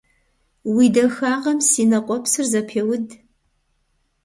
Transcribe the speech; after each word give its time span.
Уи 0.73 0.85
дахагъэм 0.95 1.59
си 1.69 1.83
нэ 1.89 1.99
къуэпсыр 2.05 2.45
зэпеуд. 2.51 3.07